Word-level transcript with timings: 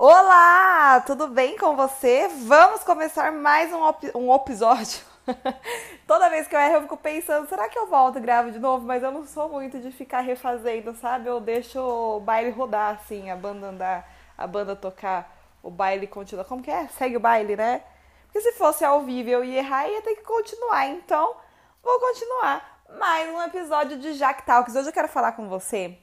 Olá, 0.00 1.00
tudo 1.00 1.26
bem 1.26 1.58
com 1.58 1.74
você? 1.74 2.28
Vamos 2.46 2.84
começar 2.84 3.32
mais 3.32 3.72
um, 3.72 3.80
um 4.14 4.32
episódio. 4.32 5.00
Toda 6.06 6.30
vez 6.30 6.46
que 6.46 6.54
eu 6.54 6.60
erro, 6.60 6.74
eu 6.74 6.82
fico 6.82 6.96
pensando, 6.96 7.48
será 7.48 7.68
que 7.68 7.76
eu 7.76 7.88
volto 7.88 8.16
e 8.16 8.20
gravo 8.20 8.52
de 8.52 8.60
novo? 8.60 8.86
Mas 8.86 9.02
eu 9.02 9.10
não 9.10 9.26
sou 9.26 9.48
muito 9.48 9.80
de 9.80 9.90
ficar 9.90 10.20
refazendo, 10.20 10.94
sabe? 10.94 11.28
Eu 11.28 11.40
deixo 11.40 11.80
o 11.80 12.20
baile 12.20 12.50
rodar, 12.50 12.94
assim, 12.94 13.28
a 13.28 13.34
banda 13.34 13.66
andar, 13.66 14.08
a 14.38 14.46
banda 14.46 14.76
tocar, 14.76 15.36
o 15.64 15.68
baile 15.68 16.06
continua. 16.06 16.44
Como 16.44 16.62
que 16.62 16.70
é? 16.70 16.86
Segue 16.86 17.16
o 17.16 17.20
baile, 17.20 17.56
né? 17.56 17.82
Porque 18.26 18.40
se 18.40 18.52
fosse 18.52 18.84
ao 18.84 19.02
vivo 19.02 19.30
eu 19.30 19.42
ia 19.42 19.58
errar, 19.58 19.88
ia 19.88 20.00
ter 20.02 20.14
que 20.14 20.22
continuar. 20.22 20.86
Então, 20.86 21.34
vou 21.82 21.98
continuar. 21.98 22.84
Mais 23.00 23.28
um 23.28 23.42
episódio 23.42 23.98
de 23.98 24.16
Jack 24.16 24.44
Talks. 24.44 24.76
Hoje 24.76 24.90
eu 24.90 24.92
quero 24.92 25.08
falar 25.08 25.32
com 25.32 25.48
você 25.48 25.98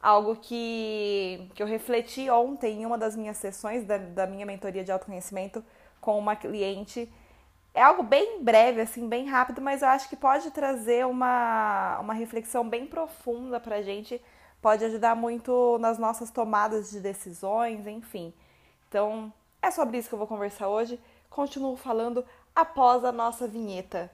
algo 0.00 0.36
que, 0.36 1.48
que 1.54 1.62
eu 1.62 1.66
refleti 1.66 2.30
ontem 2.30 2.82
em 2.82 2.86
uma 2.86 2.96
das 2.96 3.14
minhas 3.14 3.36
sessões 3.36 3.84
da, 3.84 3.98
da 3.98 4.26
minha 4.26 4.46
mentoria 4.46 4.82
de 4.82 4.90
autoconhecimento 4.90 5.62
com 6.00 6.18
uma 6.18 6.34
cliente. 6.34 7.12
É 7.74 7.82
algo 7.82 8.02
bem 8.02 8.42
breve, 8.42 8.80
assim, 8.80 9.08
bem 9.08 9.26
rápido, 9.28 9.60
mas 9.60 9.82
eu 9.82 9.88
acho 9.88 10.08
que 10.08 10.16
pode 10.16 10.50
trazer 10.50 11.06
uma, 11.06 11.98
uma 12.00 12.14
reflexão 12.14 12.68
bem 12.68 12.86
profunda 12.86 13.60
pra 13.60 13.82
gente, 13.82 14.20
pode 14.60 14.84
ajudar 14.84 15.14
muito 15.14 15.78
nas 15.78 15.98
nossas 15.98 16.30
tomadas 16.30 16.90
de 16.90 17.00
decisões, 17.00 17.86
enfim. 17.86 18.34
Então, 18.88 19.32
é 19.62 19.70
sobre 19.70 19.98
isso 19.98 20.08
que 20.08 20.14
eu 20.14 20.18
vou 20.18 20.26
conversar 20.26 20.68
hoje. 20.68 20.98
Continuo 21.28 21.76
falando 21.76 22.24
após 22.54 23.04
a 23.04 23.12
nossa 23.12 23.46
vinheta. 23.46 24.10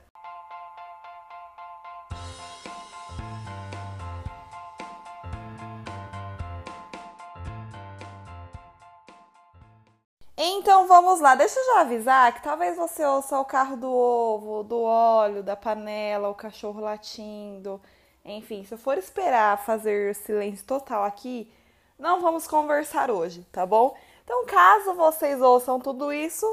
Então 10.67 10.85
vamos 10.85 11.21
lá, 11.21 11.33
deixa 11.33 11.57
eu 11.57 11.65
já 11.65 11.79
avisar 11.79 12.33
que 12.33 12.43
talvez 12.43 12.75
você 12.75 13.01
ouça 13.05 13.39
o 13.39 13.45
carro 13.45 13.77
do 13.77 13.89
ovo, 13.89 14.63
do 14.63 14.81
óleo, 14.81 15.41
da 15.41 15.55
panela, 15.55 16.27
o 16.27 16.35
cachorro 16.35 16.81
latindo. 16.81 17.79
Enfim, 18.25 18.65
se 18.65 18.73
eu 18.73 18.77
for 18.77 18.97
esperar 18.97 19.63
fazer 19.63 20.13
silêncio 20.13 20.65
total 20.65 21.05
aqui, 21.05 21.49
não 21.97 22.19
vamos 22.19 22.49
conversar 22.49 23.09
hoje, 23.09 23.47
tá 23.49 23.65
bom? 23.65 23.95
Então, 24.25 24.45
caso 24.45 24.93
vocês 24.93 25.41
ouçam 25.41 25.79
tudo 25.79 26.11
isso, 26.11 26.45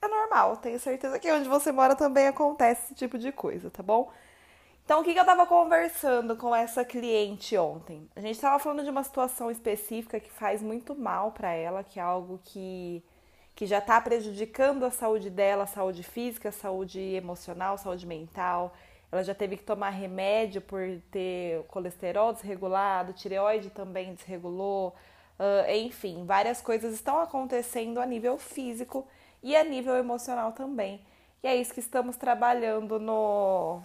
é 0.00 0.06
normal. 0.06 0.58
Tenho 0.58 0.78
certeza 0.78 1.18
que 1.18 1.32
onde 1.32 1.48
você 1.48 1.72
mora 1.72 1.96
também 1.96 2.28
acontece 2.28 2.84
esse 2.84 2.94
tipo 2.94 3.18
de 3.18 3.32
coisa, 3.32 3.68
tá 3.70 3.82
bom? 3.82 4.08
Então, 4.84 5.00
o 5.00 5.04
que, 5.04 5.10
eu 5.10 5.26
tava 5.26 5.44
conversando 5.46 6.36
com 6.36 6.54
essa 6.54 6.84
cliente 6.84 7.56
ontem? 7.56 8.08
A 8.14 8.20
gente 8.20 8.40
tava 8.40 8.60
falando 8.60 8.84
de 8.84 8.90
uma 8.90 9.02
situação 9.02 9.50
específica 9.50 10.20
que 10.20 10.30
faz 10.30 10.62
muito 10.62 10.94
mal 10.94 11.32
para 11.32 11.50
ela, 11.50 11.82
que 11.82 11.98
é 11.98 12.02
algo 12.04 12.38
que 12.44 13.02
que 13.58 13.66
já 13.66 13.78
está 13.78 14.00
prejudicando 14.00 14.84
a 14.84 14.90
saúde 14.92 15.28
dela, 15.28 15.64
a 15.64 15.66
saúde 15.66 16.04
física, 16.04 16.50
a 16.50 16.52
saúde 16.52 17.00
emocional, 17.00 17.74
a 17.74 17.76
saúde 17.76 18.06
mental. 18.06 18.72
Ela 19.10 19.24
já 19.24 19.34
teve 19.34 19.56
que 19.56 19.64
tomar 19.64 19.90
remédio 19.90 20.60
por 20.60 20.80
ter 21.10 21.64
colesterol 21.64 22.32
desregulado, 22.32 23.12
tireoide 23.14 23.70
também 23.70 24.14
desregulou, 24.14 24.94
uh, 25.40 25.68
enfim, 25.72 26.24
várias 26.24 26.60
coisas 26.60 26.94
estão 26.94 27.18
acontecendo 27.18 27.98
a 27.98 28.06
nível 28.06 28.38
físico 28.38 29.04
e 29.42 29.56
a 29.56 29.64
nível 29.64 29.96
emocional 29.96 30.52
também. 30.52 31.00
E 31.42 31.48
é 31.48 31.56
isso 31.56 31.74
que 31.74 31.80
estamos 31.80 32.14
trabalhando 32.14 33.00
no, 33.00 33.82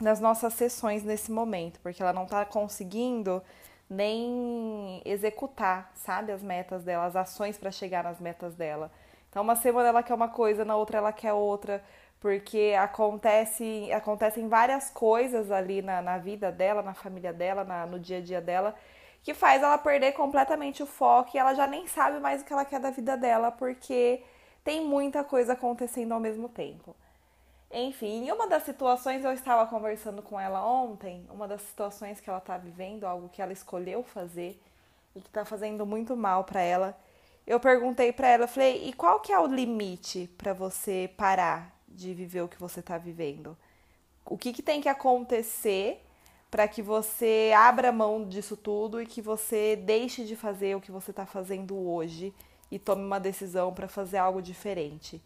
nas 0.00 0.20
nossas 0.20 0.54
sessões 0.54 1.02
nesse 1.02 1.32
momento, 1.32 1.80
porque 1.80 2.00
ela 2.00 2.12
não 2.12 2.26
está 2.26 2.44
conseguindo 2.44 3.42
nem 3.88 5.02
executar, 5.04 5.90
sabe, 5.94 6.32
as 6.32 6.42
metas 6.42 6.84
dela, 6.84 7.04
as 7.04 7.16
ações 7.16 7.58
para 7.58 7.70
chegar 7.70 8.04
nas 8.04 8.20
metas 8.20 8.54
dela. 8.54 8.90
Então, 9.30 9.42
uma 9.42 9.56
semana 9.56 9.88
ela 9.88 10.02
quer 10.02 10.14
uma 10.14 10.28
coisa, 10.28 10.64
na 10.64 10.76
outra 10.76 10.98
ela 10.98 11.12
quer 11.12 11.32
outra, 11.32 11.82
porque 12.20 12.74
acontece, 12.78 13.92
acontecem 13.92 14.48
várias 14.48 14.90
coisas 14.90 15.50
ali 15.50 15.82
na, 15.82 16.00
na 16.00 16.18
vida 16.18 16.50
dela, 16.50 16.82
na 16.82 16.94
família 16.94 17.32
dela, 17.32 17.64
na, 17.64 17.84
no 17.84 17.98
dia 17.98 18.18
a 18.18 18.20
dia 18.20 18.40
dela, 18.40 18.74
que 19.22 19.34
faz 19.34 19.62
ela 19.62 19.76
perder 19.76 20.12
completamente 20.12 20.82
o 20.82 20.86
foco 20.86 21.30
e 21.34 21.38
ela 21.38 21.54
já 21.54 21.66
nem 21.66 21.86
sabe 21.86 22.20
mais 22.20 22.42
o 22.42 22.44
que 22.44 22.52
ela 22.52 22.64
quer 22.64 22.80
da 22.80 22.90
vida 22.90 23.16
dela, 23.16 23.50
porque 23.50 24.22
tem 24.62 24.86
muita 24.86 25.22
coisa 25.22 25.52
acontecendo 25.52 26.12
ao 26.12 26.20
mesmo 26.20 26.48
tempo. 26.48 26.96
Enfim, 27.70 28.26
em 28.26 28.32
uma 28.32 28.46
das 28.46 28.62
situações 28.62 29.24
eu 29.24 29.32
estava 29.32 29.66
conversando 29.66 30.22
com 30.22 30.38
ela 30.38 30.64
ontem, 30.64 31.26
uma 31.30 31.48
das 31.48 31.62
situações 31.62 32.20
que 32.20 32.30
ela 32.30 32.38
está 32.38 32.56
vivendo, 32.56 33.04
algo 33.04 33.28
que 33.28 33.42
ela 33.42 33.52
escolheu 33.52 34.02
fazer 34.04 34.60
e 35.14 35.20
que 35.20 35.28
está 35.28 35.44
fazendo 35.44 35.84
muito 35.84 36.16
mal 36.16 36.44
para 36.44 36.60
ela. 36.60 36.96
Eu 37.46 37.60
perguntei 37.60 38.12
para 38.12 38.28
ela, 38.28 38.46
falei: 38.46 38.88
"E 38.88 38.92
qual 38.92 39.20
que 39.20 39.32
é 39.32 39.38
o 39.38 39.46
limite 39.46 40.30
para 40.38 40.52
você 40.52 41.10
parar 41.16 41.74
de 41.88 42.14
viver 42.14 42.42
o 42.42 42.48
que 42.48 42.58
você 42.58 42.80
está 42.80 42.96
vivendo? 42.98 43.56
O 44.24 44.38
que, 44.38 44.52
que 44.52 44.62
tem 44.62 44.80
que 44.80 44.88
acontecer 44.88 46.00
para 46.50 46.68
que 46.68 46.80
você 46.82 47.52
abra 47.56 47.92
mão 47.92 48.26
disso 48.26 48.56
tudo 48.56 49.02
e 49.02 49.06
que 49.06 49.20
você 49.20 49.76
deixe 49.76 50.24
de 50.24 50.36
fazer 50.36 50.76
o 50.76 50.80
que 50.80 50.92
você 50.92 51.10
está 51.10 51.26
fazendo 51.26 51.76
hoje 51.76 52.32
e 52.70 52.78
tome 52.78 53.04
uma 53.04 53.20
decisão 53.20 53.74
para 53.74 53.88
fazer 53.88 54.18
algo 54.18 54.40
diferente?" 54.40 55.20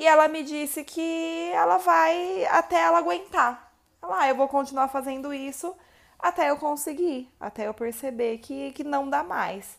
E 0.00 0.06
ela 0.06 0.28
me 0.28 0.42
disse 0.42 0.82
que 0.82 1.50
ela 1.52 1.76
vai 1.76 2.46
até 2.46 2.80
ela 2.80 2.96
aguentar. 2.96 3.70
Ela, 4.02 4.22
ah, 4.22 4.28
eu 4.30 4.34
vou 4.34 4.48
continuar 4.48 4.88
fazendo 4.88 5.34
isso 5.34 5.76
até 6.18 6.48
eu 6.48 6.56
conseguir, 6.56 7.30
até 7.38 7.68
eu 7.68 7.74
perceber 7.74 8.38
que, 8.38 8.72
que 8.72 8.82
não 8.82 9.10
dá 9.10 9.22
mais. 9.22 9.78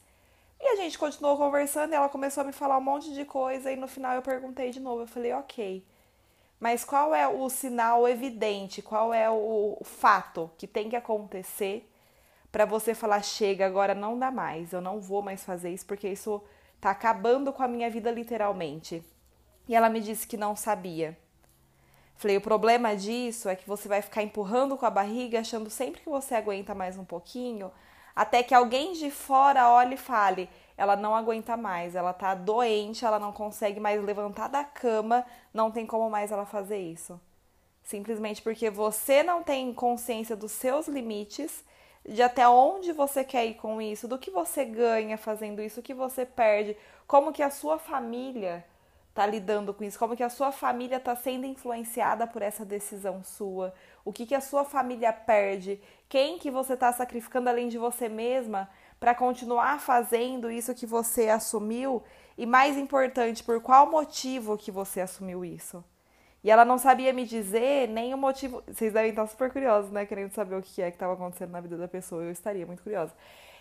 E 0.60 0.68
a 0.74 0.76
gente 0.76 1.00
continuou 1.00 1.38
conversando 1.38 1.94
e 1.94 1.96
ela 1.96 2.08
começou 2.08 2.42
a 2.42 2.44
me 2.44 2.52
falar 2.52 2.78
um 2.78 2.82
monte 2.82 3.12
de 3.16 3.26
coisa 3.26 3.72
e 3.72 3.76
no 3.76 3.88
final 3.88 4.14
eu 4.14 4.22
perguntei 4.22 4.70
de 4.70 4.80
novo, 4.80 5.02
eu 5.02 5.08
falei, 5.08 5.34
ok, 5.34 5.84
mas 6.60 6.86
qual 6.86 7.16
é 7.16 7.28
o 7.28 7.50
sinal 7.50 8.08
evidente, 8.08 8.80
qual 8.80 9.12
é 9.12 9.28
o, 9.28 9.80
fato 9.84 10.52
que 10.56 10.68
tem 10.68 10.88
que 10.88 10.96
acontecer 10.96 11.92
para 12.52 12.66
você 12.66 12.94
falar, 12.94 13.24
chega, 13.24 13.66
agora 13.66 13.96
não 13.96 14.20
dá 14.20 14.30
mais, 14.30 14.72
eu 14.72 14.82
não 14.82 15.02
vou 15.02 15.24
mais 15.24 15.44
fazer 15.44 15.72
isso 15.72 15.88
porque 15.88 16.10
isso 16.10 16.44
tá 16.80 16.92
acabando 16.92 17.52
com 17.52 17.64
a 17.64 17.68
minha 17.68 17.90
vida 17.90 18.12
literalmente. 18.12 19.04
E 19.68 19.76
ela 19.76 19.90
me 19.90 20.00
disse 20.00 20.28
que 20.28 20.38
não 20.38 20.56
sabia. 20.56 21.18
Falei, 22.16 22.38
o 22.38 22.42
problema 22.42 22.96
disso 22.96 23.50
é 23.50 23.56
que 23.56 23.68
você 23.68 23.88
vai 23.88 24.02
ficar 24.02 24.22
empurrando 24.22 24.78
com 24.78 24.86
a 24.86 24.92
barriga, 24.92 25.40
achando 25.40 25.70
sempre 25.70 26.02
que 26.02 26.10
você 26.10 26.36
aguenta 26.36 26.76
mais 26.76 26.96
um 26.98 27.04
pouquinho, 27.04 27.72
até 28.16 28.44
que 28.44 28.54
alguém 28.54 28.94
de 28.94 29.10
fora 29.10 29.70
olhe 29.70 29.96
e 29.96 29.98
fale: 29.98 30.48
ela 30.78 30.96
não 30.96 31.16
aguenta 31.16 31.58
mais, 31.58 31.96
ela 31.96 32.14
tá 32.14 32.36
doente, 32.36 33.06
ela 33.06 33.20
não 33.20 33.32
consegue 33.32 33.80
mais 33.80 34.04
levantar 34.04 34.50
da 34.50 34.64
cama, 34.64 35.26
não 35.54 35.72
tem 35.72 35.86
como 35.86 36.10
mais 36.10 36.32
ela 36.32 36.46
fazer 36.46 36.78
isso. 36.78 37.20
Simplesmente 37.84 38.42
porque 38.42 38.70
você 38.70 39.24
não 39.24 39.42
tem 39.42 39.74
consciência 39.74 40.36
dos 40.36 40.52
seus 40.52 40.88
limites, 40.88 41.64
de 42.08 42.22
até 42.22 42.48
onde 42.48 42.92
você 42.94 43.24
quer 43.24 43.46
ir 43.46 43.56
com 43.56 43.82
isso, 43.82 44.08
do 44.08 44.18
que 44.18 44.30
você 44.30 44.66
ganha 44.66 45.18
fazendo 45.18 45.62
isso, 45.62 45.80
o 45.80 45.84
que 45.84 45.94
você 45.94 46.26
perde, 46.26 46.78
como 47.08 47.32
que 47.32 47.44
a 47.44 47.50
sua 47.50 47.78
família 47.78 48.66
tá 49.14 49.26
lidando 49.26 49.74
com 49.74 49.84
isso, 49.84 50.00
como 50.00 50.16
que 50.16 50.24
a 50.24 50.30
sua 50.30 50.52
família 50.52 50.98
está 50.98 51.16
sendo 51.16 51.46
influenciada 51.46 52.26
por 52.26 52.42
essa 52.42 52.64
decisão 52.64 53.24
sua, 53.24 53.74
o 54.06 54.14
que 54.14 54.26
que 54.26 54.36
a 54.36 54.42
sua 54.42 54.64
família 54.64 55.12
perde, 55.12 55.82
quem 56.08 56.40
que 56.40 56.50
você 56.50 56.74
está 56.74 56.92
sacrificando 56.94 57.50
além 57.50 57.68
de 57.68 57.78
você 57.78 58.08
mesma 58.08 58.70
para 59.00 59.14
continuar 59.16 59.80
fazendo 59.80 60.50
isso 60.50 60.76
que 60.76 60.86
você 60.86 61.28
assumiu 61.30 62.04
e 62.38 62.46
mais 62.46 62.78
importante, 62.78 63.44
por 63.44 63.62
qual 63.62 63.90
motivo 63.90 64.58
que 64.58 64.72
você 64.72 65.02
assumiu 65.02 65.44
isso. 65.44 65.84
E 66.44 66.50
ela 66.50 66.66
não 66.66 66.78
sabia 66.78 67.14
me 67.14 67.26
dizer 67.26 67.88
nem 67.88 68.14
o 68.14 68.18
motivo. 68.18 68.64
Vocês 68.68 68.92
devem 68.94 69.12
estar 69.12 69.28
super 69.28 69.52
curiosos, 69.52 69.92
né? 69.92 70.06
Querendo 70.06 70.32
saber 70.32 70.56
o 70.56 70.62
que 70.62 70.82
é 70.82 70.90
que 70.90 70.96
estava 70.96 71.14
acontecendo 71.14 71.52
na 71.52 71.62
vida 71.62 71.78
da 71.78 71.88
pessoa. 71.88 72.24
Eu 72.24 72.32
estaria 72.32 72.66
muito 72.66 72.82
curiosa. 72.82 73.14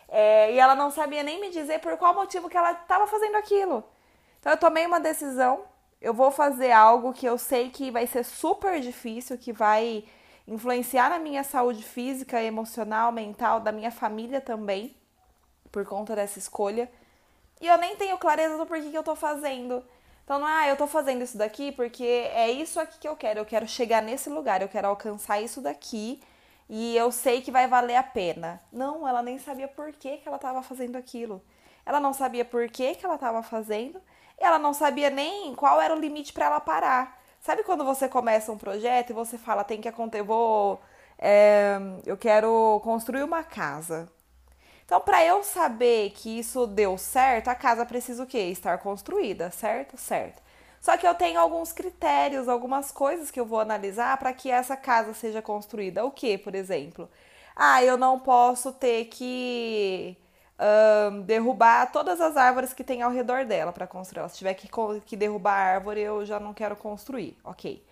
É, 0.08 0.52
e 0.52 0.58
ela 0.58 0.74
não 0.74 0.90
sabia 0.90 1.22
nem 1.22 1.40
me 1.40 1.50
dizer 1.50 1.78
por 1.80 1.96
qual 1.98 2.14
motivo 2.14 2.48
que 2.48 2.56
ela 2.56 2.72
estava 2.72 3.06
fazendo 3.06 3.36
aquilo. 3.36 3.84
Então 4.40 4.52
eu 4.52 4.56
tomei 4.58 4.86
uma 4.86 4.98
decisão, 4.98 5.64
eu 6.00 6.14
vou 6.14 6.30
fazer 6.30 6.72
algo 6.72 7.12
que 7.12 7.26
eu 7.26 7.36
sei 7.36 7.68
que 7.70 7.90
vai 7.90 8.06
ser 8.06 8.24
super 8.24 8.80
difícil, 8.80 9.36
que 9.36 9.52
vai 9.52 10.04
influenciar 10.48 11.10
na 11.10 11.18
minha 11.18 11.44
saúde 11.44 11.82
física, 11.82 12.42
emocional, 12.42 13.12
mental, 13.12 13.60
da 13.60 13.70
minha 13.70 13.90
família 13.90 14.40
também, 14.40 14.96
por 15.70 15.84
conta 15.84 16.16
dessa 16.16 16.38
escolha. 16.38 16.90
E 17.60 17.66
eu 17.66 17.76
nem 17.76 17.94
tenho 17.96 18.16
clareza 18.16 18.56
do 18.56 18.64
porquê 18.64 18.90
que 18.90 18.96
eu 18.96 19.02
tô 19.02 19.14
fazendo. 19.14 19.84
Então 20.24 20.38
não 20.38 20.48
é, 20.48 20.64
ah, 20.64 20.68
eu 20.68 20.76
tô 20.76 20.86
fazendo 20.86 21.22
isso 21.22 21.36
daqui 21.36 21.70
porque 21.72 22.04
é 22.04 22.50
isso 22.50 22.80
aqui 22.80 22.98
que 22.98 23.08
eu 23.08 23.16
quero. 23.16 23.40
Eu 23.40 23.44
quero 23.44 23.68
chegar 23.68 24.00
nesse 24.00 24.30
lugar, 24.30 24.62
eu 24.62 24.68
quero 24.68 24.88
alcançar 24.88 25.40
isso 25.40 25.60
daqui 25.60 26.22
e 26.68 26.96
eu 26.96 27.12
sei 27.12 27.42
que 27.42 27.50
vai 27.50 27.66
valer 27.66 27.96
a 27.96 28.02
pena. 28.02 28.60
Não, 28.72 29.06
ela 29.06 29.22
nem 29.22 29.38
sabia 29.38 29.68
por 29.68 29.92
que, 29.92 30.16
que 30.16 30.26
ela 30.26 30.36
estava 30.36 30.62
fazendo 30.62 30.96
aquilo. 30.96 31.42
Ela 31.84 32.00
não 32.00 32.12
sabia 32.12 32.44
por 32.44 32.68
que, 32.70 32.94
que 32.94 33.04
ela 33.04 33.16
estava 33.16 33.42
fazendo 33.42 34.00
ela 34.40 34.58
não 34.58 34.72
sabia 34.74 35.10
nem 35.10 35.54
qual 35.54 35.80
era 35.80 35.94
o 35.94 36.00
limite 36.00 36.32
para 36.32 36.46
ela 36.46 36.60
parar. 36.60 37.20
Sabe 37.40 37.62
quando 37.62 37.84
você 37.84 38.08
começa 38.08 38.52
um 38.52 38.58
projeto 38.58 39.10
e 39.10 39.14
você 39.14 39.38
fala, 39.38 39.64
tem 39.64 39.80
que 39.80 39.88
acontecer, 39.88 40.22
vou, 40.24 40.80
é, 41.18 41.78
eu 42.06 42.16
quero 42.16 42.80
construir 42.82 43.22
uma 43.22 43.42
casa. 43.44 44.08
Então, 44.84 45.00
para 45.00 45.24
eu 45.24 45.44
saber 45.44 46.10
que 46.10 46.40
isso 46.40 46.66
deu 46.66 46.98
certo, 46.98 47.48
a 47.48 47.54
casa 47.54 47.86
precisa 47.86 48.22
o 48.24 48.26
quê? 48.26 48.38
Estar 48.38 48.78
construída, 48.78 49.50
certo? 49.50 49.96
Certo. 49.96 50.42
Só 50.80 50.96
que 50.96 51.06
eu 51.06 51.14
tenho 51.14 51.38
alguns 51.38 51.72
critérios, 51.72 52.48
algumas 52.48 52.90
coisas 52.90 53.30
que 53.30 53.38
eu 53.38 53.44
vou 53.46 53.60
analisar 53.60 54.16
para 54.18 54.32
que 54.32 54.50
essa 54.50 54.76
casa 54.76 55.14
seja 55.14 55.42
construída. 55.42 56.04
O 56.04 56.10
que, 56.10 56.38
por 56.38 56.54
exemplo? 56.54 57.08
Ah, 57.54 57.84
eu 57.84 57.96
não 57.96 58.18
posso 58.18 58.72
ter 58.72 59.04
que 59.06 60.16
um, 60.60 61.22
derrubar 61.22 61.90
todas 61.90 62.20
as 62.20 62.36
árvores 62.36 62.72
que 62.72 62.84
tem 62.84 63.02
ao 63.02 63.10
redor 63.10 63.44
dela 63.44 63.72
para 63.72 63.86
construir. 63.86 64.28
Se 64.28 64.38
tiver 64.38 64.54
que, 64.54 64.68
que 65.06 65.16
derrubar 65.16 65.54
a 65.54 65.74
árvore, 65.74 66.00
eu 66.00 66.24
já 66.24 66.38
não 66.38 66.52
quero 66.52 66.76
construir. 66.76 67.36
Ok. 67.42 67.84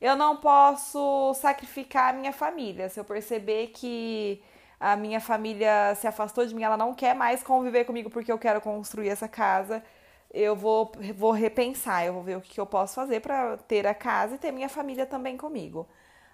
Eu 0.00 0.16
não 0.16 0.36
posso 0.36 1.34
sacrificar 1.34 2.10
a 2.10 2.12
minha 2.12 2.32
família. 2.32 2.88
Se 2.88 2.98
eu 2.98 3.04
perceber 3.04 3.68
que 3.68 4.42
a 4.80 4.96
minha 4.96 5.20
família 5.20 5.94
se 5.94 6.06
afastou 6.06 6.44
de 6.44 6.54
mim, 6.54 6.62
ela 6.62 6.76
não 6.76 6.94
quer 6.94 7.14
mais 7.14 7.42
conviver 7.42 7.84
comigo 7.84 8.10
porque 8.10 8.32
eu 8.32 8.38
quero 8.38 8.60
construir 8.60 9.08
essa 9.08 9.28
casa 9.28 9.82
eu 10.32 10.56
vou, 10.56 10.90
vou 11.14 11.30
repensar, 11.32 12.06
eu 12.06 12.14
vou 12.14 12.22
ver 12.22 12.36
o 12.36 12.40
que, 12.40 12.58
eu 12.58 12.66
posso 12.66 12.94
fazer 12.94 13.20
para 13.20 13.56
ter 13.58 13.86
a 13.86 13.94
casa 13.94 14.34
e 14.34 14.38
ter 14.38 14.50
minha 14.50 14.68
família 14.68 15.04
também 15.06 15.36
comigo. 15.36 15.86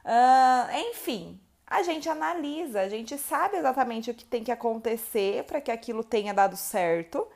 Uh, 0.04 0.90
enfim, 0.90 1.40
a 1.68 1.82
gente 1.82 2.08
analisa, 2.08 2.80
a 2.80 2.88
gente 2.88 3.18
sabe 3.18 3.56
exatamente 3.56 4.10
o 4.10 4.14
que 4.14 4.24
tem 4.24 4.42
que 4.42 4.50
acontecer 4.50 5.44
para 5.44 5.60
que 5.60 5.70
aquilo 5.70 6.02
tenha 6.02 6.32
dado 6.32 6.56
certo. 6.56 7.26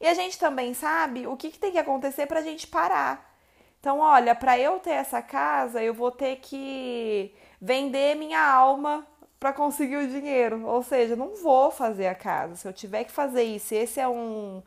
E 0.00 0.06
a 0.06 0.14
gente 0.14 0.38
também 0.38 0.74
sabe 0.74 1.26
o 1.26 1.36
que, 1.36 1.50
que 1.50 1.58
tem 1.58 1.72
que 1.72 1.78
acontecer 1.78 2.26
para 2.26 2.40
a 2.40 2.42
gente 2.42 2.66
parar. 2.66 3.34
Então, 3.80 4.00
olha, 4.00 4.34
para 4.34 4.58
eu 4.58 4.78
ter 4.78 4.90
essa 4.90 5.22
casa, 5.22 5.82
eu 5.82 5.94
vou 5.94 6.10
ter 6.10 6.36
que 6.36 7.34
vender 7.60 8.14
minha 8.16 8.40
alma 8.40 9.06
para 9.40 9.52
conseguir 9.52 9.96
o 9.96 10.08
dinheiro. 10.08 10.66
Ou 10.66 10.82
seja, 10.82 11.16
não 11.16 11.34
vou 11.36 11.70
fazer 11.70 12.08
a 12.08 12.14
casa. 12.14 12.56
Se 12.56 12.68
eu 12.68 12.72
tiver 12.72 13.04
que 13.04 13.12
fazer 13.12 13.42
isso, 13.42 13.74
esse 13.74 14.00
é 14.00 14.08
um 14.08 14.62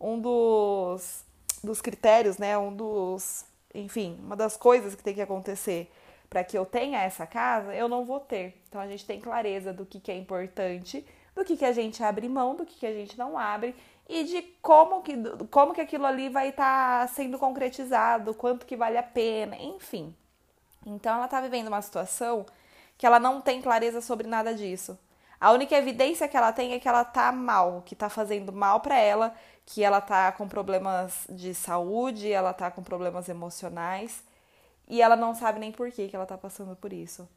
um 0.00 0.20
dos, 0.20 1.24
dos 1.62 1.80
critérios, 1.80 2.38
né? 2.38 2.56
Um 2.58 2.74
dos, 2.74 3.44
enfim, 3.74 4.18
uma 4.22 4.36
das 4.36 4.56
coisas 4.56 4.94
que 4.94 5.02
tem 5.02 5.14
que 5.14 5.22
acontecer 5.22 5.90
para 6.34 6.42
que 6.42 6.58
eu 6.58 6.66
tenha 6.66 7.00
essa 7.00 7.28
casa, 7.28 7.72
eu 7.76 7.88
não 7.88 8.04
vou 8.04 8.18
ter. 8.18 8.60
Então 8.68 8.80
a 8.80 8.88
gente 8.88 9.06
tem 9.06 9.20
clareza 9.20 9.72
do 9.72 9.86
que, 9.86 10.00
que 10.00 10.10
é 10.10 10.16
importante, 10.16 11.06
do 11.32 11.44
que, 11.44 11.56
que 11.56 11.64
a 11.64 11.70
gente 11.70 12.02
abre 12.02 12.28
mão, 12.28 12.56
do 12.56 12.66
que, 12.66 12.74
que 12.74 12.86
a 12.86 12.92
gente 12.92 13.16
não 13.16 13.38
abre 13.38 13.72
e 14.08 14.24
de 14.24 14.42
como 14.60 15.00
que, 15.00 15.14
como 15.48 15.72
que 15.72 15.80
aquilo 15.80 16.04
ali 16.04 16.28
vai 16.28 16.48
estar 16.48 17.02
tá 17.02 17.06
sendo 17.06 17.38
concretizado, 17.38 18.34
quanto 18.34 18.66
que 18.66 18.76
vale 18.76 18.98
a 18.98 19.02
pena, 19.02 19.56
enfim. 19.56 20.12
Então 20.84 21.14
ela 21.14 21.26
está 21.26 21.40
vivendo 21.40 21.68
uma 21.68 21.80
situação 21.80 22.44
que 22.98 23.06
ela 23.06 23.20
não 23.20 23.40
tem 23.40 23.62
clareza 23.62 24.00
sobre 24.00 24.26
nada 24.26 24.52
disso. 24.52 24.98
A 25.40 25.52
única 25.52 25.76
evidência 25.76 26.26
que 26.26 26.36
ela 26.36 26.52
tem 26.52 26.72
é 26.72 26.80
que 26.80 26.88
ela 26.88 27.04
tá 27.04 27.30
mal, 27.30 27.80
que 27.86 27.94
tá 27.94 28.08
fazendo 28.08 28.52
mal 28.52 28.80
para 28.80 28.98
ela, 28.98 29.32
que 29.64 29.84
ela 29.84 30.00
tá 30.00 30.32
com 30.32 30.48
problemas 30.48 31.28
de 31.30 31.54
saúde, 31.54 32.32
ela 32.32 32.52
tá 32.52 32.72
com 32.72 32.82
problemas 32.82 33.28
emocionais 33.28 34.24
e 34.88 35.00
ela 35.00 35.16
não 35.16 35.34
sabe 35.34 35.58
nem 35.58 35.72
por 35.72 35.90
que, 35.90 36.08
que 36.08 36.16
ela 36.16 36.26
tá 36.26 36.36
passando 36.36 36.76
por 36.76 36.92
isso. 36.92 37.28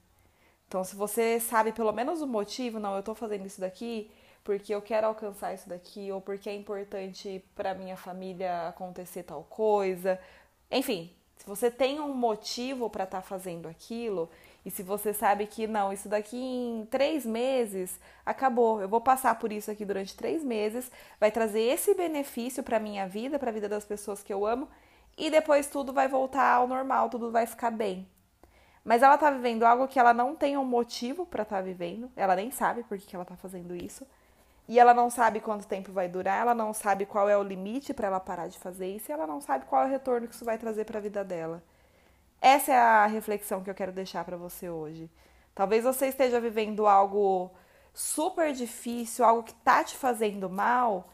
Então, 0.67 0.83
se 0.83 0.95
você 0.95 1.39
sabe 1.39 1.71
pelo 1.71 1.91
menos 1.91 2.21
o 2.21 2.27
motivo, 2.27 2.79
não, 2.79 2.95
eu 2.95 3.03
tô 3.03 3.15
fazendo 3.15 3.45
isso 3.45 3.61
daqui 3.61 4.11
porque 4.43 4.73
eu 4.73 4.81
quero 4.81 5.07
alcançar 5.07 5.53
isso 5.53 5.67
daqui 5.67 6.09
ou 6.09 6.21
porque 6.21 6.49
é 6.49 6.55
importante 6.55 7.43
para 7.53 7.73
minha 7.73 7.97
família 7.97 8.69
acontecer 8.69 9.23
tal 9.23 9.43
coisa. 9.43 10.17
Enfim, 10.71 11.11
se 11.37 11.45
você 11.45 11.69
tem 11.69 11.99
um 11.99 12.13
motivo 12.13 12.89
para 12.89 13.03
estar 13.03 13.21
tá 13.21 13.27
fazendo 13.27 13.67
aquilo, 13.67 14.29
e 14.65 14.71
se 14.71 14.83
você 14.83 15.13
sabe 15.13 15.47
que 15.47 15.67
não, 15.67 15.91
isso 15.93 16.09
daqui 16.09 16.37
em 16.37 16.85
três 16.89 17.25
meses 17.25 17.99
acabou, 18.25 18.81
eu 18.81 18.87
vou 18.87 19.01
passar 19.01 19.37
por 19.37 19.51
isso 19.51 19.69
aqui 19.69 19.85
durante 19.85 20.15
três 20.15 20.43
meses, 20.43 20.91
vai 21.19 21.31
trazer 21.31 21.61
esse 21.61 21.93
benefício 21.93 22.63
para 22.63 22.79
minha 22.79 23.07
vida, 23.07 23.37
para 23.37 23.49
a 23.49 23.53
vida 23.53 23.69
das 23.69 23.85
pessoas 23.85 24.23
que 24.23 24.33
eu 24.33 24.45
amo, 24.45 24.67
e 25.17 25.29
depois 25.31 25.67
tudo 25.67 25.91
vai 25.91 26.07
voltar 26.07 26.53
ao 26.53 26.67
normal, 26.67 27.09
tudo 27.09 27.31
vai 27.31 27.45
ficar 27.47 27.71
bem. 27.71 28.07
Mas 28.85 29.01
ela 29.01 29.17
tá 29.17 29.31
vivendo 29.31 29.63
algo 29.63 29.87
que 29.87 29.99
ela 29.99 30.13
não 30.13 30.35
tem 30.35 30.57
um 30.57 30.63
motivo 30.63 31.25
para 31.25 31.43
estar 31.43 31.57
tá 31.57 31.61
vivendo, 31.61 32.09
ela 32.15 32.35
nem 32.35 32.51
sabe 32.51 32.83
por 32.83 32.97
que 32.97 33.15
ela 33.15 33.25
tá 33.25 33.35
fazendo 33.35 33.75
isso. 33.75 34.05
E 34.67 34.79
ela 34.79 34.93
não 34.93 35.09
sabe 35.09 35.39
quanto 35.39 35.65
tempo 35.65 35.91
vai 35.91 36.07
durar, 36.07 36.41
ela 36.41 36.53
não 36.53 36.73
sabe 36.73 37.05
qual 37.05 37.27
é 37.29 37.37
o 37.37 37.43
limite 37.43 37.93
para 37.93 38.07
ela 38.07 38.19
parar 38.19 38.47
de 38.47 38.59
fazer 38.59 38.87
isso, 38.95 39.09
e 39.09 39.13
ela 39.13 39.25
não 39.25 39.41
sabe 39.41 39.65
qual 39.65 39.83
é 39.83 39.85
o 39.85 39.89
retorno 39.89 40.27
que 40.27 40.35
isso 40.35 40.45
vai 40.45 40.57
trazer 40.57 40.85
para 40.85 40.99
a 40.99 41.01
vida 41.01 41.23
dela. 41.23 41.63
Essa 42.41 42.73
é 42.73 42.77
a 42.77 43.05
reflexão 43.07 43.63
que 43.63 43.69
eu 43.69 43.75
quero 43.75 43.91
deixar 43.91 44.23
para 44.23 44.37
você 44.37 44.69
hoje. 44.69 45.09
Talvez 45.55 45.83
você 45.83 46.07
esteja 46.07 46.39
vivendo 46.39 46.85
algo 46.85 47.51
super 47.93 48.53
difícil, 48.53 49.25
algo 49.25 49.43
que 49.43 49.53
tá 49.55 49.83
te 49.83 49.97
fazendo 49.97 50.49
mal, 50.49 51.09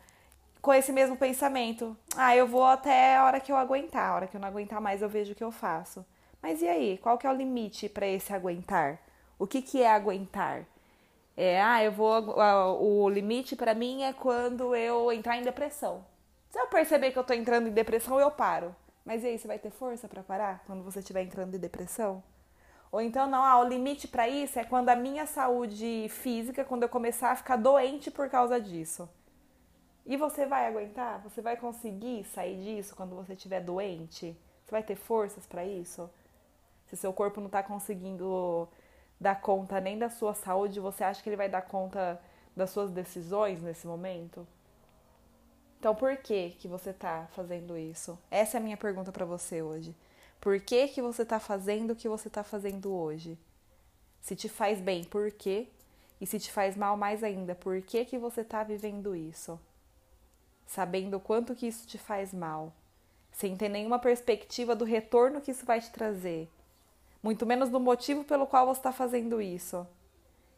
com 0.64 0.74
esse 0.74 0.94
mesmo 0.94 1.18
pensamento. 1.18 1.96
Ah, 2.16 2.34
eu 2.38 2.48
vou 2.48 2.64
até 2.66 3.18
a 3.18 3.26
hora 3.26 3.40
que 3.42 3.52
eu 3.52 3.58
aguentar, 3.58 4.10
a 4.10 4.16
hora 4.16 4.28
que 4.28 4.38
eu 4.38 4.40
não 4.40 4.48
aguentar 4.48 4.80
mais 4.80 5.02
eu 5.02 5.10
vejo 5.10 5.34
o 5.34 5.36
que 5.36 5.44
eu 5.44 5.52
faço. 5.52 6.06
Mas 6.42 6.62
e 6.62 6.68
aí, 6.68 6.98
qual 7.00 7.18
que 7.18 7.28
é 7.28 7.30
o 7.30 7.36
limite 7.36 7.90
para 7.90 8.08
esse 8.08 8.34
aguentar? 8.34 8.98
O 9.38 9.46
que 9.46 9.62
que 9.62 9.84
é 9.84 9.92
aguentar? 9.92 10.66
É, 11.36 11.62
ah, 11.62 11.84
eu 11.84 11.92
vou 11.92 12.34
o 12.82 13.10
limite 13.10 13.58
para 13.58 13.74
mim 13.74 14.04
é 14.04 14.14
quando 14.14 14.74
eu 14.74 15.12
entrar 15.12 15.36
em 15.38 15.44
depressão. 15.44 16.06
Se 16.50 16.58
eu 16.58 16.68
perceber 16.68 17.12
que 17.12 17.20
eu 17.20 17.26
tô 17.26 17.34
entrando 17.34 17.68
em 17.68 17.72
depressão, 17.72 18.18
eu 18.18 18.32
paro. 18.32 18.74
Mas 19.04 19.22
e 19.24 19.28
aí, 19.28 19.38
você 19.38 19.48
vai 19.48 19.60
ter 19.60 19.70
força 19.70 20.08
para 20.08 20.24
parar 20.24 20.64
quando 20.66 20.82
você 20.82 21.00
estiver 21.00 21.24
entrando 21.24 21.56
em 21.56 21.60
depressão? 21.60 22.24
Ou 22.90 23.02
então, 23.02 23.28
não, 23.28 23.44
ah, 23.44 23.60
o 23.60 23.68
limite 23.68 24.08
para 24.08 24.30
isso 24.30 24.58
é 24.58 24.64
quando 24.64 24.88
a 24.88 24.96
minha 24.96 25.26
saúde 25.26 26.08
física, 26.10 26.64
quando 26.64 26.84
eu 26.84 26.90
começar 26.90 27.32
a 27.32 27.36
ficar 27.36 27.58
doente 27.58 28.10
por 28.10 28.30
causa 28.30 28.62
disso. 28.62 29.10
E 30.06 30.18
você 30.18 30.46
vai 30.46 30.68
aguentar? 30.68 31.22
Você 31.22 31.42
vai 31.42 31.56
conseguir 31.56 32.26
sair 32.26 32.62
disso 32.62 32.96
quando 32.96 33.16
você 33.16 33.34
estiver 33.34 33.62
doente? 33.62 34.38
Você 34.66 34.72
vai 34.72 34.84
ter 34.84 34.96
forças 34.96 35.46
para 35.46 35.66
isso? 35.66 36.10
Se 36.88 36.98
seu 36.98 37.14
corpo 37.14 37.40
não 37.40 37.48
está 37.48 37.64
conseguindo 37.64 38.68
dar 39.20 39.40
conta 39.40 39.80
nem 39.80 39.98
da 39.98 40.10
sua 40.10 40.34
saúde, 40.34 40.80
você 40.80 41.04
acha 41.04 41.24
que 41.24 41.30
ele 41.30 41.38
vai 41.38 41.48
dar 41.48 41.62
conta 41.62 42.22
das 42.56 42.70
suas 42.70 42.92
decisões 42.92 43.62
nesse 43.62 43.88
momento? 43.88 44.46
Então, 45.80 45.96
por 45.96 46.16
que 46.18 46.52
que 46.52 46.68
você 46.68 46.92
está 46.92 47.28
fazendo 47.32 47.78
isso? 47.78 48.18
Essa 48.30 48.58
é 48.58 48.60
a 48.60 48.64
minha 48.64 48.78
pergunta 48.78 49.12
para 49.12 49.26
você 49.26 49.62
hoje. 49.62 49.96
Por 50.40 50.60
que 50.60 50.90
que 50.90 51.02
você 51.02 51.24
está 51.24 51.40
fazendo 51.40 51.92
o 51.92 51.96
que 51.96 52.10
você 52.10 52.28
está 52.28 52.44
fazendo 52.44 52.94
hoje? 52.94 53.38
Se 54.22 54.36
te 54.36 54.50
faz 54.50 54.80
bem, 54.80 55.04
por 55.04 55.32
quê? 55.32 55.68
E 56.20 56.28
se 56.28 56.40
te 56.40 56.52
faz 56.52 56.78
mal 56.78 56.96
mais 56.96 57.24
ainda, 57.24 57.56
por 57.56 57.82
que 57.82 58.06
que 58.06 58.18
você 58.18 58.42
está 58.42 58.64
vivendo 58.64 59.16
isso? 59.16 59.60
Sabendo 60.66 61.18
o 61.18 61.20
quanto 61.20 61.56
que 61.56 61.68
isso 61.68 61.88
te 61.88 61.98
faz 61.98 62.34
mal, 62.34 62.74
sem 63.32 63.56
ter 63.56 63.70
nenhuma 63.70 64.00
perspectiva 64.00 64.76
do 64.76 64.86
retorno 64.86 65.42
que 65.42 65.52
isso 65.52 65.66
vai 65.66 65.80
te 65.80 65.92
trazer, 65.92 66.50
muito 67.22 67.46
menos 67.46 67.70
do 67.70 67.80
motivo 67.80 68.24
pelo 68.24 68.48
qual 68.48 68.66
você 68.66 68.80
está 68.80 68.92
fazendo 68.92 69.42
isso, 69.42 69.88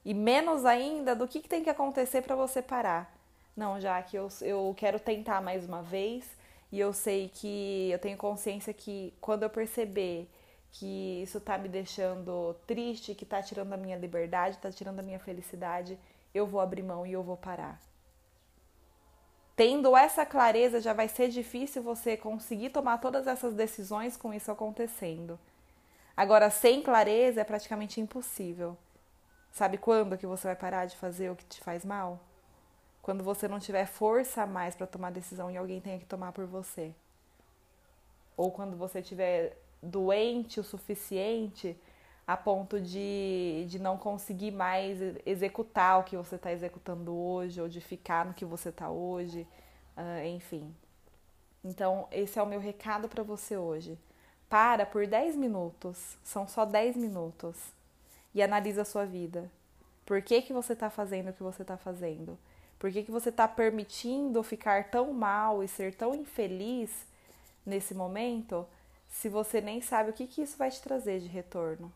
e 0.03 0.13
menos 0.13 0.65
ainda 0.65 1.15
do 1.15 1.27
que, 1.27 1.39
que 1.39 1.49
tem 1.49 1.63
que 1.63 1.69
acontecer 1.69 2.21
para 2.21 2.35
você 2.35 2.61
parar. 2.61 3.13
Não, 3.55 3.79
já 3.79 4.01
que 4.01 4.17
eu, 4.17 4.27
eu 4.41 4.73
quero 4.77 4.99
tentar 4.99 5.41
mais 5.41 5.65
uma 5.65 5.81
vez 5.81 6.25
e 6.71 6.79
eu 6.79 6.91
sei 6.91 7.29
que 7.33 7.89
eu 7.91 7.99
tenho 7.99 8.17
consciência 8.17 8.73
que 8.73 9.13
quando 9.21 9.43
eu 9.43 9.49
perceber 9.49 10.29
que 10.71 11.21
isso 11.23 11.39
tá 11.39 11.57
me 11.57 11.69
deixando 11.69 12.53
triste, 12.67 13.15
que 13.15 13.25
tá 13.25 13.41
tirando 13.41 13.71
a 13.71 13.77
minha 13.77 13.95
liberdade, 13.95 14.57
tá 14.57 14.69
tirando 14.69 14.99
a 14.99 15.03
minha 15.03 15.19
felicidade, 15.19 15.97
eu 16.33 16.45
vou 16.45 16.59
abrir 16.59 16.83
mão 16.83 17.05
e 17.05 17.13
eu 17.13 17.23
vou 17.23 17.37
parar. 17.37 17.79
Tendo 19.55 19.95
essa 19.95 20.25
clareza, 20.25 20.81
já 20.81 20.93
vai 20.93 21.07
ser 21.07 21.29
difícil 21.29 21.81
você 21.81 22.17
conseguir 22.17 22.69
tomar 22.69 22.97
todas 22.97 23.25
essas 23.25 23.53
decisões 23.53 24.17
com 24.17 24.33
isso 24.33 24.51
acontecendo. 24.51 25.39
Agora, 26.15 26.49
sem 26.49 26.81
clareza 26.81 27.41
é 27.41 27.43
praticamente 27.43 28.01
impossível. 28.01 28.77
Sabe 29.51 29.77
quando 29.77 30.17
que 30.17 30.27
você 30.27 30.47
vai 30.47 30.55
parar 30.55 30.85
de 30.85 30.97
fazer 30.97 31.29
o 31.29 31.35
que 31.35 31.45
te 31.45 31.61
faz 31.61 31.85
mal? 31.85 32.19
quando 33.05 33.23
você 33.23 33.47
não 33.47 33.59
tiver 33.59 33.85
força 33.85 34.47
mais 34.47 34.73
para 34.73 34.87
tomar 34.87 35.11
decisão 35.11 35.51
e 35.51 35.55
alguém 35.55 35.79
tenha 35.79 35.99
que 35.99 36.07
tomar 36.07 36.31
por 36.31 36.47
você. 36.47 36.91
Ou 38.35 38.49
quando 38.49 38.75
você 38.75 38.97
estiver 38.97 39.55
doente 39.79 40.59
o 40.59 40.63
suficiente 40.63 41.77
a 42.27 42.35
ponto 42.35 42.81
de, 42.81 43.65
de 43.67 43.77
não 43.77 43.97
conseguir 43.97 44.51
mais 44.51 44.99
executar 45.25 45.99
o 45.99 46.03
que 46.03 46.17
você 46.17 46.35
está 46.35 46.51
executando 46.51 47.15
hoje, 47.15 47.61
ou 47.61 47.67
de 47.67 47.79
ficar 47.79 48.25
no 48.25 48.33
que 48.33 48.45
você 48.45 48.69
está 48.69 48.89
hoje, 48.89 49.47
uh, 49.95 50.25
enfim. 50.25 50.73
Então, 51.63 52.07
esse 52.11 52.39
é 52.39 52.41
o 52.41 52.47
meu 52.47 52.59
recado 52.59 53.07
para 53.07 53.23
você 53.23 53.57
hoje. 53.57 53.97
Para 54.49 54.85
por 54.85 55.05
10 55.05 55.35
minutos, 55.35 56.17
são 56.23 56.47
só 56.47 56.65
10 56.65 56.95
minutos, 56.97 57.57
e 58.33 58.41
analisa 58.41 58.81
a 58.81 58.85
sua 58.85 59.05
vida. 59.05 59.49
Por 60.05 60.21
que, 60.21 60.41
que 60.41 60.53
você 60.53 60.73
está 60.73 60.89
fazendo 60.89 61.29
o 61.29 61.33
que 61.33 61.41
você 61.41 61.61
está 61.61 61.77
fazendo? 61.77 62.37
Por 62.77 62.91
que, 62.91 63.03
que 63.03 63.11
você 63.11 63.29
está 63.29 63.47
permitindo 63.47 64.43
ficar 64.43 64.89
tão 64.89 65.13
mal 65.13 65.63
e 65.63 65.67
ser 65.67 65.95
tão 65.95 66.13
infeliz 66.13 66.91
nesse 67.65 67.95
momento 67.95 68.67
se 69.07 69.29
você 69.29 69.61
nem 69.61 69.81
sabe 69.81 70.09
o 70.09 70.13
que, 70.13 70.27
que 70.27 70.41
isso 70.41 70.57
vai 70.57 70.69
te 70.69 70.81
trazer 70.81 71.19
de 71.19 71.27
retorno? 71.27 71.91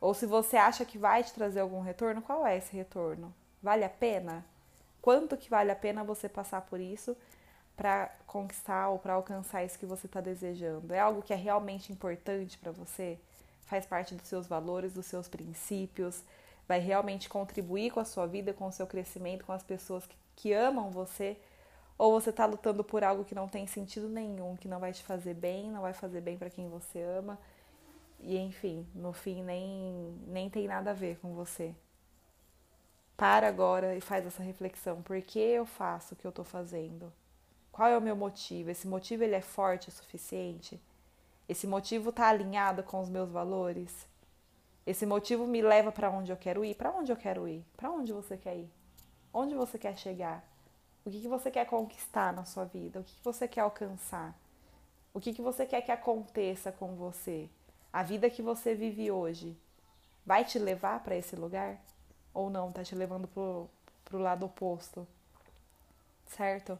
Ou 0.00 0.14
se 0.14 0.26
você 0.26 0.56
acha 0.56 0.84
que 0.84 0.98
vai 0.98 1.22
te 1.24 1.32
trazer 1.32 1.60
algum 1.60 1.80
retorno, 1.80 2.22
qual 2.22 2.46
é 2.46 2.56
esse 2.56 2.76
retorno? 2.76 3.34
Vale 3.62 3.84
a 3.84 3.88
pena? 3.88 4.44
quanto 5.08 5.38
que 5.38 5.48
vale 5.48 5.70
a 5.70 5.76
pena 5.76 6.04
você 6.04 6.28
passar 6.28 6.60
por 6.60 6.78
isso 6.78 7.16
para 7.74 8.14
conquistar 8.26 8.90
ou 8.90 8.98
para 8.98 9.14
alcançar 9.14 9.64
isso 9.64 9.78
que 9.78 9.86
você 9.86 10.06
está 10.06 10.20
desejando? 10.20 10.92
É 10.92 11.00
algo 11.00 11.22
que 11.22 11.32
é 11.32 11.36
realmente 11.36 11.90
importante 11.90 12.58
para 12.58 12.72
você? 12.72 13.18
Faz 13.62 13.86
parte 13.86 14.14
dos 14.14 14.28
seus 14.28 14.46
valores, 14.46 14.92
dos 14.92 15.06
seus 15.06 15.26
princípios? 15.26 16.22
Vai 16.68 16.78
realmente 16.78 17.26
contribuir 17.26 17.90
com 17.90 18.00
a 18.00 18.04
sua 18.04 18.26
vida, 18.26 18.52
com 18.52 18.66
o 18.66 18.72
seu 18.72 18.86
crescimento, 18.86 19.46
com 19.46 19.52
as 19.52 19.62
pessoas 19.62 20.04
que, 20.04 20.16
que 20.36 20.52
amam 20.52 20.90
você? 20.90 21.38
Ou 21.96 22.12
você 22.12 22.28
está 22.28 22.44
lutando 22.44 22.84
por 22.84 23.02
algo 23.02 23.24
que 23.24 23.34
não 23.34 23.48
tem 23.48 23.66
sentido 23.66 24.10
nenhum, 24.10 24.56
que 24.56 24.68
não 24.68 24.78
vai 24.78 24.92
te 24.92 25.02
fazer 25.02 25.32
bem, 25.32 25.70
não 25.70 25.80
vai 25.80 25.94
fazer 25.94 26.20
bem 26.20 26.36
para 26.36 26.50
quem 26.50 26.68
você 26.68 27.00
ama? 27.00 27.38
E 28.20 28.36
enfim, 28.36 28.86
no 28.94 29.12
fim 29.12 29.42
nem, 29.42 30.18
nem 30.26 30.50
tem 30.50 30.66
nada 30.66 30.90
a 30.90 30.94
ver 30.94 31.18
com 31.18 31.34
você. 31.34 31.74
Para 33.16 33.48
agora 33.48 33.96
e 33.96 34.00
faz 34.00 34.26
essa 34.26 34.42
reflexão. 34.42 35.02
Por 35.02 35.20
que 35.22 35.38
eu 35.38 35.66
faço 35.66 36.14
o 36.14 36.16
que 36.16 36.26
eu 36.26 36.30
estou 36.30 36.44
fazendo? 36.44 37.12
Qual 37.72 37.88
é 37.88 37.96
o 37.96 38.02
meu 38.02 38.16
motivo? 38.16 38.70
Esse 38.70 38.86
motivo 38.88 39.22
ele 39.22 39.34
é 39.34 39.40
forte 39.40 39.88
o 39.88 39.92
suficiente? 39.92 40.80
Esse 41.48 41.66
motivo 41.66 42.10
está 42.10 42.28
alinhado 42.28 42.82
com 42.82 43.00
os 43.00 43.08
meus 43.08 43.30
valores? 43.30 44.06
Esse 44.86 45.06
motivo 45.06 45.46
me 45.46 45.62
leva 45.62 45.92
para 45.92 46.10
onde 46.10 46.32
eu 46.32 46.36
quero 46.36 46.64
ir? 46.64 46.74
Para 46.74 46.90
onde 46.90 47.12
eu 47.12 47.16
quero 47.16 47.46
ir? 47.46 47.64
Para 47.76 47.90
onde 47.90 48.12
você 48.12 48.36
quer 48.36 48.56
ir? 48.56 48.70
Onde 49.32 49.54
você 49.54 49.78
quer 49.78 49.96
chegar? 49.96 50.44
O 51.04 51.10
que, 51.10 51.20
que 51.20 51.28
você 51.28 51.50
quer 51.50 51.64
conquistar 51.66 52.32
na 52.32 52.44
sua 52.44 52.64
vida? 52.64 53.00
O 53.00 53.04
que, 53.04 53.14
que 53.14 53.24
você 53.24 53.46
quer 53.48 53.60
alcançar? 53.60 54.34
O 55.12 55.20
que, 55.20 55.32
que 55.32 55.42
você 55.42 55.64
quer 55.64 55.82
que 55.82 55.92
aconteça 55.92 56.70
com 56.70 56.94
você? 56.94 57.48
A 57.92 58.02
vida 58.02 58.28
que 58.28 58.42
você 58.42 58.74
vive 58.74 59.10
hoje 59.10 59.56
vai 60.24 60.44
te 60.44 60.58
levar 60.58 61.02
para 61.02 61.16
esse 61.16 61.34
lugar? 61.34 61.80
Ou 62.34 62.50
não, 62.50 62.70
tá 62.70 62.84
te 62.84 62.94
levando 62.94 63.26
pro, 63.26 63.68
pro 64.04 64.18
lado 64.18 64.44
oposto? 64.46 65.06
Certo? 66.26 66.78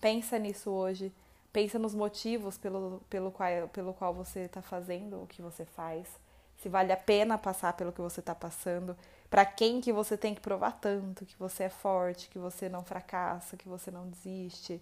Pensa 0.00 0.38
nisso 0.38 0.70
hoje. 0.70 1.12
Pensa 1.52 1.78
nos 1.78 1.94
motivos 1.94 2.56
pelo, 2.56 3.02
pelo, 3.10 3.30
qual, 3.30 3.68
pelo 3.68 3.92
qual 3.92 4.14
você 4.14 4.40
está 4.40 4.62
fazendo 4.62 5.22
o 5.22 5.26
que 5.26 5.42
você 5.42 5.66
faz. 5.66 6.08
Se 6.56 6.68
vale 6.68 6.92
a 6.92 6.96
pena 6.96 7.36
passar 7.36 7.74
pelo 7.74 7.92
que 7.92 8.00
você 8.00 8.20
está 8.20 8.34
passando. 8.34 8.96
Para 9.28 9.44
quem 9.44 9.80
que 9.80 9.92
você 9.92 10.16
tem 10.16 10.34
que 10.34 10.40
provar 10.40 10.72
tanto 10.72 11.26
que 11.26 11.36
você 11.38 11.64
é 11.64 11.68
forte, 11.68 12.30
que 12.30 12.38
você 12.38 12.68
não 12.68 12.82
fracassa, 12.82 13.56
que 13.56 13.68
você 13.68 13.90
não 13.90 14.08
desiste. 14.08 14.80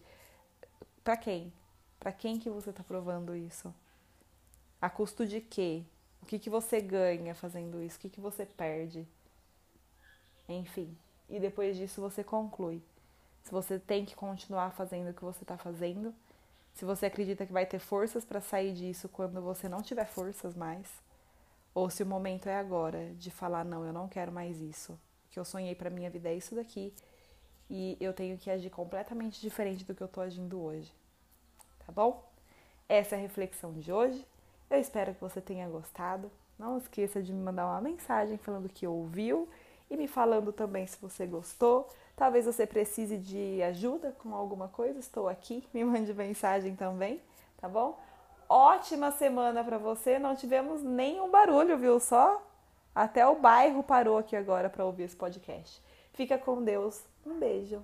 Para 1.03 1.17
quem? 1.17 1.53
Para 1.99 2.13
quem 2.13 2.39
que 2.39 2.49
você 2.49 2.71
está 2.71 2.85
provando 2.85 3.35
isso? 3.35 3.75
A 4.81 4.89
custo 4.89 5.27
de 5.27 5.41
quê? 5.41 5.83
O 6.23 6.27
que, 6.27 6.39
que 6.39 6.51
você 6.51 6.81
ganha 6.81 7.35
fazendo 7.35 7.83
isso? 7.83 7.97
O 7.97 8.01
que, 8.01 8.09
que 8.09 8.21
você 8.21 8.47
perde? 8.47 9.07
Enfim. 10.49 10.97
E 11.29 11.39
depois 11.39 11.77
disso 11.77 12.01
você 12.01 12.25
conclui. 12.25 12.83
Se 13.43 13.51
você 13.51 13.79
tem 13.79 14.05
que 14.05 14.15
continuar 14.15 14.71
fazendo 14.73 15.11
o 15.11 15.15
que 15.15 15.25
você 15.25 15.43
está 15.43 15.57
fazendo, 15.57 16.15
se 16.75 16.85
você 16.85 17.07
acredita 17.07 17.47
que 17.47 17.53
vai 17.53 17.67
ter 17.67 17.79
forças 17.79 18.25
para 18.25 18.41
sair 18.41 18.73
disso 18.73 19.09
quando 19.09 19.41
você 19.41 19.69
não 19.69 19.83
tiver 19.83 20.07
forças 20.07 20.55
mais, 20.55 20.89
ou 21.75 21.89
se 21.89 22.03
o 22.03 22.07
momento 22.07 22.49
é 22.49 22.57
agora 22.57 23.13
de 23.15 23.31
falar 23.31 23.65
não, 23.65 23.85
eu 23.85 23.93
não 23.93 24.09
quero 24.09 24.33
mais 24.33 24.61
isso. 24.61 24.99
Que 25.31 25.39
eu 25.39 25.45
sonhei 25.45 25.75
para 25.75 25.91
minha 25.91 26.11
vida 26.11 26.29
é 26.29 26.35
isso 26.35 26.55
daqui 26.55 26.93
e 27.69 27.97
eu 28.01 28.13
tenho 28.13 28.37
que 28.37 28.51
agir 28.51 28.71
completamente 28.71 29.41
diferente 29.41 29.85
do 29.85 29.95
que 29.95 30.03
eu 30.03 30.07
estou 30.07 30.23
agindo 30.23 30.61
hoje. 30.61 30.93
Tá 31.87 31.93
bom? 31.93 32.29
Essa 32.89 33.15
é 33.15 33.19
a 33.19 33.23
reflexão 33.23 33.73
de 33.75 33.93
hoje. 33.93 34.27
Eu 34.71 34.79
espero 34.79 35.13
que 35.15 35.21
você 35.21 35.41
tenha 35.41 35.69
gostado. 35.69 36.31
Não 36.57 36.79
esqueça 36.79 37.21
de 37.21 37.33
me 37.33 37.43
mandar 37.43 37.67
uma 37.67 37.81
mensagem 37.81 38.39
falando 38.39 38.69
que 38.69 38.87
ouviu 38.87 39.49
e 39.91 39.97
me 39.97 40.07
falando 40.07 40.53
também 40.53 40.87
se 40.87 40.97
você 41.01 41.27
gostou. 41.27 41.89
Talvez 42.15 42.47
você 42.47 42.67
precise 42.67 43.17
de 43.17 43.63
ajuda 43.63 44.15
com 44.19 44.35
alguma 44.35 44.69
coisa. 44.69 45.01
Estou 45.01 45.29
aqui. 45.29 45.67
Me 45.73 45.83
mande 45.83 46.13
mensagem 46.13 46.77
também, 46.77 47.21
tá 47.59 47.69
bom? 47.69 47.99
Ótima 48.49 49.11
semana 49.11 49.65
para 49.65 49.79
você. 49.79 50.19
Não 50.19 50.37
tivemos 50.37 50.83
nenhum 50.83 51.31
barulho, 51.31 51.79
viu 51.79 51.99
só? 51.99 52.43
Até 52.95 53.27
o 53.27 53.37
bairro 53.37 53.83
parou 53.83 54.19
aqui 54.19 54.37
agora 54.37 54.69
para 54.69 54.85
ouvir 54.85 55.05
esse 55.05 55.17
podcast. 55.17 55.83
Fica 56.13 56.37
com 56.37 56.63
Deus. 56.63 57.03
Um 57.25 57.39
beijo. 57.39 57.83